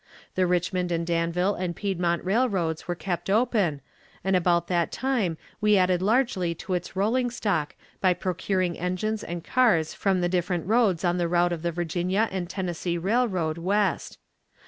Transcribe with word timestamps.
The 0.33 0.47
Richmond 0.47 0.91
and 0.91 1.05
Danville 1.05 1.53
and 1.53 1.75
Piedmont 1.75 2.25
Railroads 2.25 2.87
were 2.87 2.95
kept 2.95 3.29
open, 3.29 3.81
and 4.23 4.35
about 4.35 4.67
that 4.67 4.91
time 4.91 5.37
we 5.61 5.77
added 5.77 6.01
largely 6.01 6.55
to 6.55 6.73
its 6.73 6.95
rolling 6.95 7.29
stock 7.29 7.75
by 7.99 8.15
procuring 8.15 8.79
engines 8.79 9.23
and 9.23 9.43
cars 9.43 9.93
from 9.93 10.21
the 10.21 10.27
different 10.27 10.65
roads 10.65 11.05
on 11.05 11.19
the 11.19 11.27
route 11.27 11.53
of 11.53 11.61
the 11.61 11.71
Virginia 11.71 12.27
and 12.31 12.49
Tennessee 12.49 12.97
Railroad 12.97 13.59
west. 13.59 14.17